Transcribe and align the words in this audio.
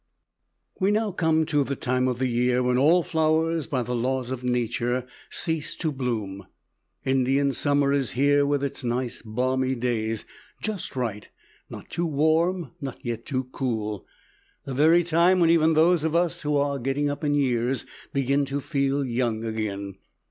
We 0.79 0.89
now 0.89 1.11
come 1.11 1.45
to 1.45 1.63
the 1.63 1.75
time 1.75 2.07
of 2.07 2.17
the 2.17 2.25
year 2.27 2.63
when 2.63 2.75
all 2.79 3.03
flowers, 3.03 3.67
by 3.67 3.83
the 3.83 3.93
laws 3.93 4.31
of 4.31 4.43
nature, 4.43 5.05
cease 5.29 5.75
to 5.75 5.91
bloom. 5.91 6.47
Indian 7.05 7.51
summer 7.51 7.93
is 7.93 8.13
here 8.13 8.43
with 8.43 8.63
its 8.63 8.83
nice 8.83 9.21
balmy 9.21 9.75
days. 9.75 10.25
Just 10.59 10.95
right 10.95 11.29
not 11.69 11.87
too 11.91 12.07
warm 12.07 12.71
not 12.81 12.97
yet 13.05 13.27
too 13.27 13.43
cool. 13.51 14.07
The 14.65 14.73
very 14.73 15.03
time 15.03 15.39
when 15.39 15.51
even 15.51 15.75
those 15.75 16.03
of 16.03 16.15
us 16.15 16.41
who 16.41 16.57
are 16.57 16.79
getting 16.79 17.07
up 17.11 17.23
in 17.23 17.35
years 17.35 17.85
begin 18.11 18.43
to 18.45 18.59
feel 18.59 19.05
young 19.05 19.45
again. 19.45 19.97